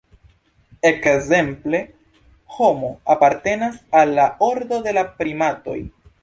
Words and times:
Ekzemple, 0.89 1.81
"Homo" 2.57 2.89
apartenas 3.17 3.77
al 4.01 4.15
la 4.21 4.27
ordo 4.49 4.81
de 4.89 4.97
la 5.01 5.05
primatoj. 5.21 5.79